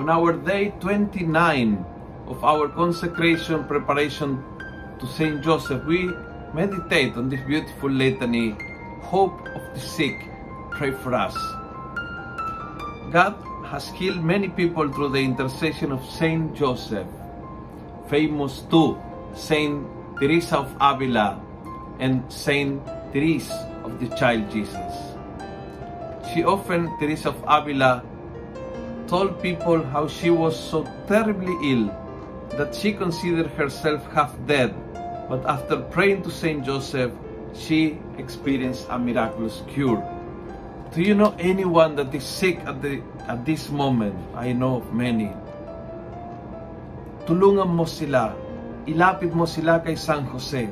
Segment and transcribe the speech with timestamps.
[0.00, 1.84] on our day 29
[2.26, 4.42] of our consecration preparation
[4.98, 6.08] to Saint Joseph, we
[6.54, 8.56] meditate on this beautiful litany,
[9.02, 10.16] Hope of the Sick,
[10.70, 11.36] pray for us.
[13.12, 17.06] God has healed many people through the intercession of Saint Joseph,
[18.08, 18.96] famous too,
[19.36, 19.84] Saint
[20.18, 21.38] Teresa of Avila
[21.98, 22.80] and Saint
[23.12, 23.52] Therese
[23.84, 24.96] of the Child Jesus.
[26.32, 28.02] She often, Teresa of Avila,
[29.10, 31.90] told people how she was so terribly ill
[32.54, 34.70] that she considered herself half dead,
[35.26, 37.10] but after praying to Saint Joseph,
[37.50, 39.98] she experienced a miraculous cure.
[40.94, 44.14] Do you know anyone that is sick at, the, at this moment?
[44.34, 45.34] I know many.
[47.26, 48.30] Tulungan mo sila.
[48.86, 50.70] Ilapit mo sila kay San Jose.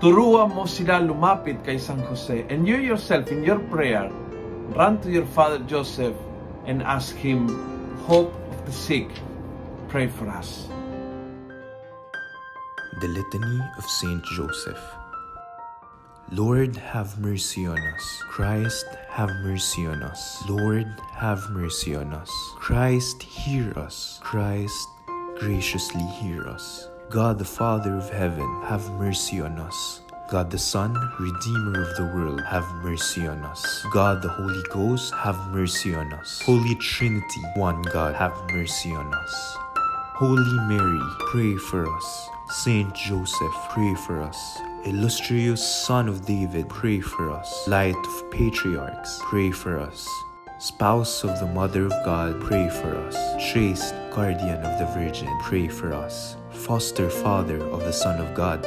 [0.00, 2.44] Turuan mo sila lumapit kay San Jose.
[2.48, 4.08] And you yourself, in your prayer,
[4.72, 6.16] run to your father Joseph
[6.66, 9.08] and ask him, Hope of the sick,
[9.88, 10.68] pray for us.
[13.00, 14.80] The Litany of Saint Joseph.
[16.32, 18.22] Lord, have mercy on us.
[18.28, 20.42] Christ, have mercy on us.
[20.48, 22.30] Lord, have mercy on us.
[22.56, 24.18] Christ, hear us.
[24.22, 24.88] Christ,
[25.38, 26.88] graciously hear us.
[27.10, 30.00] God the Father of heaven, have mercy on us.
[30.28, 33.86] God the Son, Redeemer of the world, have mercy on us.
[33.92, 36.42] God the Holy Ghost, have mercy on us.
[36.44, 39.56] Holy Trinity, one God, have mercy on us.
[40.16, 42.28] Holy Mary, pray for us.
[42.48, 44.58] Saint Joseph, pray for us.
[44.84, 47.68] Illustrious Son of David, pray for us.
[47.68, 50.08] Light of Patriarchs, pray for us.
[50.58, 53.14] Spouse of the Mother of God, pray for us.
[53.52, 56.36] Chaste Guardian of the Virgin, pray for us.
[56.50, 58.66] Foster Father of the Son of God,